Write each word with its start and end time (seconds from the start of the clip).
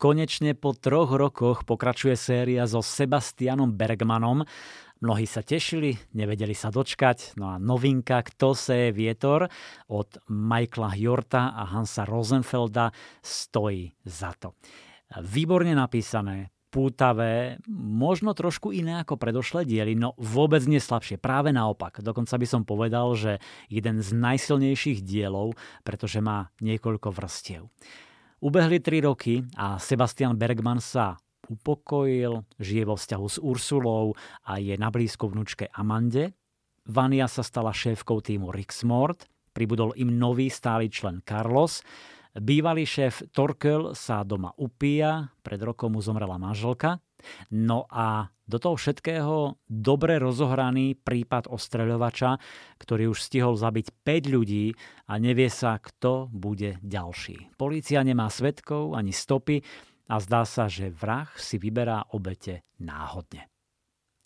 Konečne 0.00 0.56
po 0.56 0.72
troch 0.72 1.12
rokoch 1.12 1.68
pokračuje 1.68 2.16
séria 2.16 2.64
so 2.64 2.80
Sebastianom 2.80 3.76
Bergmanom. 3.76 4.48
Mnohí 5.04 5.28
sa 5.28 5.44
tešili, 5.44 5.92
nevedeli 6.16 6.56
sa 6.56 6.72
dočkať. 6.72 7.36
No 7.36 7.52
a 7.52 7.60
novinka 7.60 8.24
Kto 8.24 8.56
je 8.56 8.96
vietor 8.96 9.52
od 9.92 10.08
Michaela 10.32 10.96
Hjorta 10.96 11.52
a 11.52 11.68
Hansa 11.68 12.08
Rosenfelda 12.08 12.96
stojí 13.20 13.92
za 14.00 14.32
to. 14.40 14.56
Výborne 15.20 15.76
napísané, 15.76 16.48
pútavé, 16.72 17.60
možno 17.68 18.32
trošku 18.32 18.72
iné 18.72 19.04
ako 19.04 19.20
predošlé 19.20 19.68
diely, 19.68 20.00
no 20.00 20.16
vôbec 20.16 20.64
nie 20.64 20.80
slabšie. 20.80 21.20
Práve 21.20 21.52
naopak. 21.52 22.00
Dokonca 22.00 22.40
by 22.40 22.46
som 22.48 22.64
povedal, 22.64 23.12
že 23.20 23.36
jeden 23.68 24.00
z 24.00 24.16
najsilnejších 24.16 25.04
dielov, 25.04 25.60
pretože 25.84 26.24
má 26.24 26.48
niekoľko 26.64 27.12
vrstiev. 27.12 27.68
Ubehli 28.40 28.80
tri 28.80 29.04
roky 29.04 29.44
a 29.60 29.76
Sebastian 29.76 30.32
Bergman 30.32 30.80
sa 30.80 31.20
upokojil, 31.52 32.40
žije 32.56 32.88
vo 32.88 32.96
vzťahu 32.96 33.26
s 33.28 33.36
Ursulou 33.36 34.16
a 34.48 34.56
je 34.56 34.72
na 34.80 34.88
blízko 34.88 35.28
vnúčke 35.28 35.68
Amande. 35.76 36.32
Vania 36.88 37.28
sa 37.28 37.44
stala 37.44 37.68
šéfkou 37.68 38.24
týmu 38.24 38.48
Rixmord, 38.48 39.28
pribudol 39.52 39.92
im 40.00 40.16
nový 40.16 40.48
stály 40.48 40.88
člen 40.88 41.20
Carlos, 41.20 41.84
Bývalý 42.30 42.86
šéf 42.86 43.26
Torkel 43.34 43.90
sa 43.98 44.22
doma 44.22 44.54
upíja, 44.54 45.34
pred 45.42 45.58
rokom 45.58 45.98
mu 45.98 46.00
zomrela 46.00 46.38
manželka. 46.38 47.02
No 47.50 47.90
a 47.90 48.30
do 48.50 48.58
toho 48.58 48.74
všetkého 48.74 49.62
dobre 49.70 50.18
rozohraný 50.18 50.98
prípad 50.98 51.46
ostreľovača, 51.46 52.42
ktorý 52.82 53.14
už 53.14 53.22
stihol 53.22 53.54
zabiť 53.54 54.02
5 54.02 54.34
ľudí 54.34 54.74
a 55.06 55.14
nevie 55.22 55.46
sa, 55.46 55.78
kto 55.78 56.26
bude 56.34 56.82
ďalší. 56.82 57.54
Polícia 57.54 58.02
nemá 58.02 58.26
svetkov 58.26 58.98
ani 58.98 59.14
stopy 59.14 59.62
a 60.10 60.18
zdá 60.18 60.42
sa, 60.42 60.66
že 60.66 60.90
vrah 60.90 61.30
si 61.38 61.62
vyberá 61.62 62.10
obete 62.18 62.66
náhodne. 62.82 63.46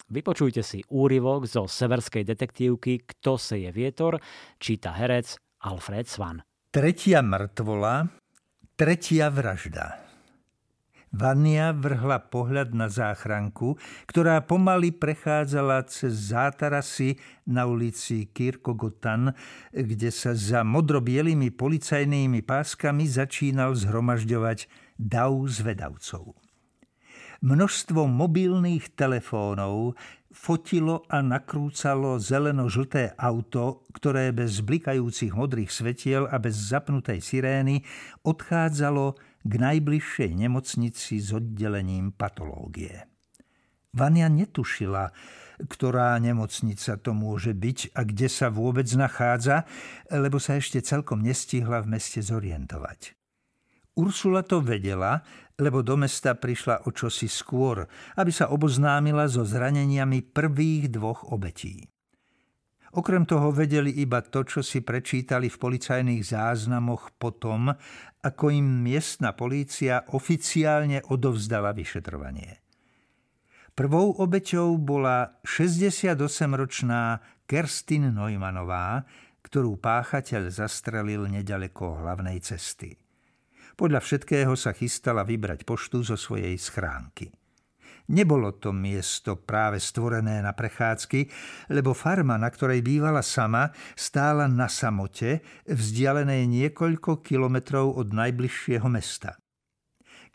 Vypočujte 0.09 0.61
si 0.61 0.85
úryvok 0.89 1.49
zo 1.49 1.65
severskej 1.65 2.25
detektívky 2.29 3.05
Kto 3.05 3.37
je 3.37 3.69
vietor, 3.73 4.21
číta 4.61 4.93
herec 4.97 5.37
Alfred 5.65 6.09
Svan. 6.09 6.45
Tretia 6.69 7.25
mŕtvola, 7.25 8.13
tretia 8.77 9.33
vražda. 9.33 10.04
Vania 11.15 11.71
vrhla 11.71 12.19
pohľad 12.27 12.75
na 12.75 12.91
záchranku, 12.91 13.79
ktorá 14.11 14.43
pomaly 14.43 14.91
prechádzala 14.91 15.87
cez 15.87 16.35
zátarasy 16.35 17.23
na 17.47 17.71
ulici 17.71 18.27
Kirkogotan, 18.35 19.31
kde 19.71 20.11
sa 20.11 20.35
za 20.35 20.67
modrobielými 20.67 21.55
policajnými 21.55 22.43
páskami 22.43 23.07
začínal 23.07 23.79
zhromažďovať 23.79 24.67
dav 24.99 25.39
zvedavcov. 25.47 26.35
Množstvo 27.45 28.11
mobilných 28.11 28.99
telefónov 28.99 29.95
fotilo 30.35 31.07
a 31.07 31.23
nakrúcalo 31.23 32.19
zeleno-žlté 32.19 33.15
auto, 33.15 33.87
ktoré 33.95 34.35
bez 34.35 34.65
blikajúcich 34.67 35.31
modrých 35.31 35.71
svetiel 35.71 36.27
a 36.27 36.43
bez 36.43 36.59
zapnutej 36.59 37.23
sirény 37.23 37.87
odchádzalo 38.27 39.15
k 39.45 39.53
najbližšej 39.61 40.31
nemocnici 40.35 41.21
s 41.21 41.37
oddelením 41.37 42.17
patológie. 42.17 43.05
Vania 43.95 44.27
netušila, 44.27 45.15
ktorá 45.71 46.19
nemocnica 46.19 46.99
to 46.99 47.15
môže 47.15 47.55
byť 47.55 47.95
a 47.95 48.01
kde 48.03 48.27
sa 48.27 48.51
vôbec 48.51 48.91
nachádza, 48.99 49.69
lebo 50.11 50.43
sa 50.43 50.59
ešte 50.59 50.83
celkom 50.83 51.23
nestihla 51.23 51.85
v 51.85 51.95
meste 51.95 52.19
zorientovať. 52.19 53.15
Ursula 53.95 54.43
to 54.43 54.59
vedela, 54.59 55.23
lebo 55.55 55.87
do 55.87 55.95
mesta 55.95 56.35
prišla 56.35 56.83
o 56.83 56.91
čosi 56.91 57.31
skôr, 57.31 57.87
aby 58.19 58.35
sa 58.35 58.51
oboznámila 58.51 59.31
so 59.31 59.47
zraneniami 59.47 60.35
prvých 60.35 60.91
dvoch 60.91 61.31
obetí. 61.31 61.94
Okrem 62.95 63.27
toho 63.27 63.51
vedeli 63.51 63.91
iba 63.91 64.23
to, 64.23 64.47
čo 64.47 64.63
si 64.63 64.79
prečítali 64.79 65.51
v 65.51 65.59
policajných 65.59 66.23
záznamoch 66.23 67.19
potom, 67.19 67.75
ako 68.23 68.45
im 68.55 68.87
miestna 68.87 69.35
polícia 69.35 70.07
oficiálne 70.15 71.03
odovzdala 71.11 71.75
vyšetrovanie. 71.75 72.63
Prvou 73.75 74.15
obeťou 74.23 74.79
bola 74.79 75.43
68-ročná 75.43 77.19
Kerstin 77.51 78.15
Neumannová, 78.15 79.03
ktorú 79.43 79.75
páchateľ 79.83 80.55
zastrelil 80.55 81.27
nedaleko 81.27 81.99
hlavnej 81.99 82.39
cesty. 82.39 82.95
Podľa 83.75 84.07
všetkého 84.07 84.55
sa 84.55 84.71
chystala 84.71 85.27
vybrať 85.27 85.67
poštu 85.67 86.07
zo 86.07 86.15
svojej 86.15 86.55
schránky. 86.55 87.35
Nebolo 88.05 88.53
to 88.61 88.69
miesto 88.69 89.41
práve 89.41 89.81
stvorené 89.81 90.45
na 90.45 90.53
prechádzky, 90.53 91.25
lebo 91.73 91.97
farma, 91.97 92.37
na 92.37 92.53
ktorej 92.53 92.85
bývala 92.85 93.25
sama, 93.25 93.73
stála 93.97 94.45
na 94.45 94.69
samote, 94.69 95.41
vzdialenej 95.65 96.45
niekoľko 96.45 97.25
kilometrov 97.25 97.97
od 97.97 98.13
najbližšieho 98.13 98.85
mesta. 98.93 99.41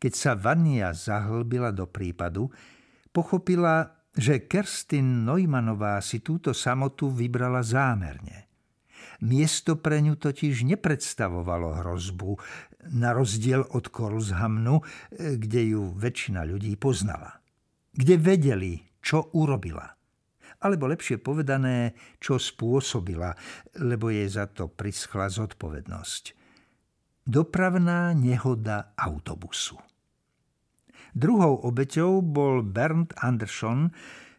Keď 0.01 0.13
sa 0.17 0.33
Vania 0.33 0.97
zahlbila 0.97 1.69
do 1.69 1.85
prípadu, 1.85 2.49
pochopila, 3.13 4.01
že 4.17 4.49
Kerstin 4.49 5.27
Neumannová 5.27 6.01
si 6.01 6.25
túto 6.25 6.57
samotu 6.57 7.13
vybrala 7.13 7.61
zámerne. 7.61 8.49
Miesto 9.19 9.77
pre 9.77 9.99
ňu 10.01 10.17
totiž 10.17 10.63
nepredstavovalo 10.63 11.83
hrozbu, 11.83 12.39
na 12.95 13.11
rozdiel 13.11 13.67
od 13.75 13.91
Korlshamnu, 13.91 14.79
kde 15.11 15.75
ju 15.75 15.91
väčšina 15.99 16.47
ľudí 16.47 16.79
poznala. 16.79 17.38
Kde 17.99 18.15
vedeli, 18.15 18.79
čo 19.03 19.35
urobila. 19.35 19.83
Alebo 20.63 20.87
lepšie 20.87 21.19
povedané, 21.19 21.99
čo 22.15 22.39
spôsobila, 22.39 23.35
lebo 23.83 24.07
jej 24.07 24.27
za 24.31 24.47
to 24.47 24.71
prischla 24.71 25.27
zodpovednosť. 25.27 26.23
Dopravná 27.27 28.15
nehoda 28.15 28.95
autobusu. 28.95 29.75
Druhou 31.11 31.59
obeťou 31.67 32.23
bol 32.23 32.63
Bernd 32.63 33.11
Andersson, 33.19 33.91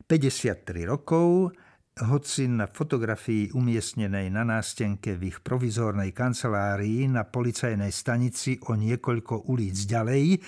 53 0.09 0.89
rokov, 0.89 1.53
hoci 2.01 2.49
na 2.49 2.65
fotografii 2.65 3.53
umiestnenej 3.53 4.33
na 4.33 4.45
nástenke 4.45 5.17
v 5.21 5.33
ich 5.35 5.39
provizórnej 5.45 6.17
kancelárii 6.17 7.05
na 7.09 7.29
policajnej 7.29 7.93
stanici 7.93 8.57
o 8.69 8.77
niekoľko 8.77 9.53
ulic 9.53 9.77
ďalej, 9.85 10.41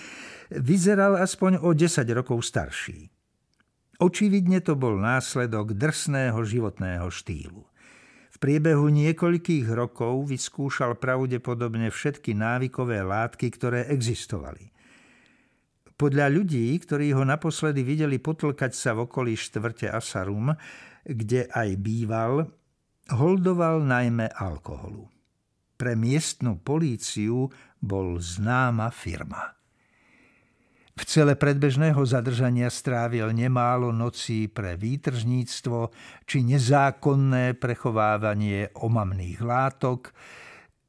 vyzeral 0.57 1.17
aspoň 1.21 1.61
o 1.61 1.73
10 1.73 2.05
rokov 2.17 2.41
starší. 2.45 3.09
Očividne 4.01 4.59
to 4.65 4.73
bol 4.73 4.97
následok 4.97 5.77
drsného 5.77 6.41
životného 6.41 7.07
štýlu. 7.07 7.61
V 8.33 8.37
priebehu 8.41 8.89
niekoľkých 8.89 9.69
rokov 9.69 10.33
vyskúšal 10.33 10.97
pravdepodobne 10.97 11.93
všetky 11.93 12.33
návykové 12.33 13.05
látky, 13.05 13.53
ktoré 13.53 13.87
existovali. 13.93 14.73
Podľa 15.93 16.27
ľudí, 16.33 16.73
ktorí 16.81 17.13
ho 17.13 17.21
naposledy 17.21 17.85
videli 17.85 18.17
potlkať 18.17 18.73
sa 18.73 18.97
v 18.97 19.05
okolí 19.05 19.37
štvrte 19.37 19.93
Asarum, 19.93 20.49
kde 21.05 21.45
aj 21.53 21.69
býval, 21.77 22.49
holdoval 23.13 23.83
najmä 23.85 24.31
alkoholu. 24.33 25.05
Pre 25.77 25.93
miestnu 25.93 26.63
políciu 26.63 27.51
bol 27.77 28.17
známa 28.17 28.89
firma. 28.89 29.53
V 30.93 31.01
cele 31.09 31.33
predbežného 31.33 31.97
zadržania 32.05 32.69
strávil 32.69 33.33
nemálo 33.33 33.89
nocí 33.89 34.45
pre 34.45 34.77
výtržníctvo 34.77 35.89
či 36.29 36.45
nezákonné 36.45 37.57
prechovávanie 37.57 38.69
omamných 38.77 39.41
látok, 39.41 40.13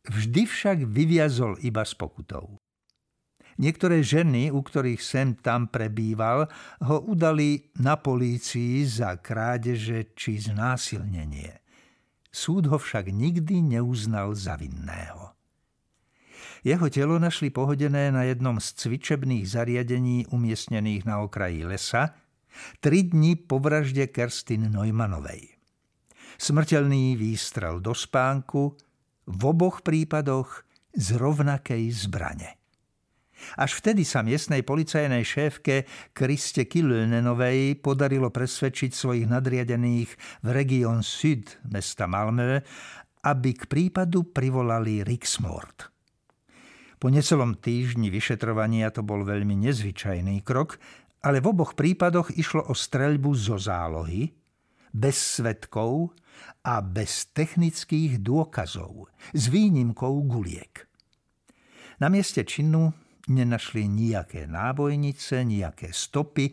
vždy 0.04 0.44
však 0.44 0.78
vyviazol 0.84 1.56
iba 1.64 1.80
s 1.80 1.96
pokutou. 1.96 2.60
Niektoré 3.54 4.02
ženy, 4.02 4.50
u 4.50 4.60
ktorých 4.62 4.98
sem 4.98 5.38
tam 5.38 5.70
prebýval, 5.70 6.50
ho 6.82 6.96
udali 7.06 7.70
na 7.78 7.94
polícii 7.94 8.82
za 8.82 9.14
krádeže 9.22 10.14
či 10.18 10.42
znásilnenie. 10.42 11.62
Súd 12.34 12.66
ho 12.66 12.82
však 12.82 13.14
nikdy 13.14 13.78
neuznal 13.78 14.34
za 14.34 14.58
vinného. 14.58 15.38
Jeho 16.66 16.88
telo 16.88 17.20
našli 17.20 17.52
pohodené 17.52 18.10
na 18.10 18.26
jednom 18.26 18.56
z 18.58 18.74
cvičebných 18.74 19.44
zariadení 19.46 20.32
umiestnených 20.32 21.04
na 21.06 21.22
okraji 21.22 21.62
lesa, 21.62 22.16
tri 22.80 23.04
dni 23.04 23.36
po 23.38 23.60
vražde 23.60 24.08
Kerstin 24.08 24.72
Neumannovej. 24.72 25.54
Smrteľný 26.40 27.14
výstrel 27.14 27.78
do 27.78 27.94
spánku, 27.94 28.74
v 29.28 29.40
oboch 29.44 29.84
prípadoch 29.84 30.66
z 30.96 31.16
rovnakej 31.16 31.84
zbrane. 31.92 32.63
Až 33.60 33.80
vtedy 33.80 34.02
sa 34.02 34.24
miestnej 34.24 34.64
policajnej 34.64 35.22
šéfke 35.22 35.88
Kriste 36.16 36.66
Kilönenovej 36.66 37.78
podarilo 37.78 38.32
presvedčiť 38.32 38.90
svojich 38.90 39.26
nadriadených 39.28 40.10
v 40.42 40.48
región 40.48 41.04
Sud 41.04 41.60
mesta 41.68 42.04
Malmö, 42.08 42.60
aby 43.24 43.50
k 43.56 43.64
prípadu 43.64 44.28
privolali 44.28 45.00
Rixmord. 45.00 45.88
Po 47.00 47.12
necelom 47.12 47.60
týždni 47.60 48.08
vyšetrovania 48.08 48.88
to 48.88 49.04
bol 49.04 49.24
veľmi 49.28 49.60
nezvyčajný 49.68 50.40
krok, 50.40 50.80
ale 51.24 51.40
v 51.40 51.52
oboch 51.52 51.76
prípadoch 51.76 52.32
išlo 52.36 52.68
o 52.68 52.74
streľbu 52.76 53.30
zo 53.36 53.56
zálohy, 53.56 54.32
bez 54.94 55.40
svetkov 55.40 56.14
a 56.64 56.80
bez 56.80 57.34
technických 57.34 58.22
dôkazov, 58.22 59.10
s 59.34 59.50
výnimkou 59.50 60.22
guliek. 60.24 60.86
Na 61.98 62.08
mieste 62.08 62.46
činu 62.46 62.94
nenašli 63.30 63.88
nejaké 63.88 64.44
nábojnice, 64.50 65.44
nejaké 65.44 65.92
stopy 65.94 66.52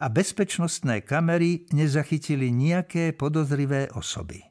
a 0.00 0.10
bezpečnostné 0.10 1.06
kamery 1.06 1.64
nezachytili 1.70 2.50
nejaké 2.50 3.14
podozrivé 3.14 3.88
osoby. 3.94 4.42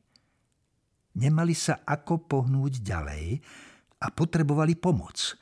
Nemali 1.13 1.53
sa 1.53 1.85
ako 1.85 2.25
pohnúť 2.25 2.81
ďalej 2.81 3.37
a 4.01 4.07
potrebovali 4.09 4.73
pomoc. 4.79 5.37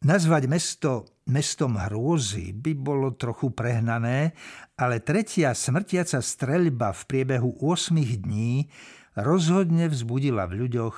Nazvať 0.00 0.48
mesto 0.48 0.92
mestom 1.30 1.78
hrôzy 1.78 2.50
by 2.50 2.72
bolo 2.74 3.14
trochu 3.14 3.54
prehnané, 3.54 4.34
ale 4.74 4.98
tretia 4.98 5.54
smrtiaca 5.54 6.18
streľba 6.18 6.90
v 6.90 7.02
priebehu 7.06 7.62
8 7.62 7.94
dní 8.26 8.66
rozhodne 9.14 9.86
vzbudila 9.86 10.50
v 10.50 10.66
ľuďoch 10.66 10.96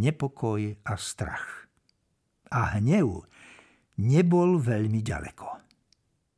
nepokoj 0.00 0.80
a 0.82 0.94
strach. 0.96 1.68
A 2.48 2.80
hnev 2.80 3.28
nebol 3.98 4.58
veľmi 4.58 5.00
ďaleko. 5.02 5.63